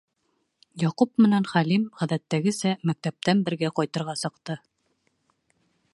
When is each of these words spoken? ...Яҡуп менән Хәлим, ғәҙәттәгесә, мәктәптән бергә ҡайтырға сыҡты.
...Яҡуп 0.83 1.11
менән 1.25 1.45
Хәлим, 1.51 1.83
ғәҙәттәгесә, 2.01 2.73
мәктәптән 2.91 3.47
бергә 3.51 3.73
ҡайтырға 3.81 4.17
сыҡты. 4.23 4.57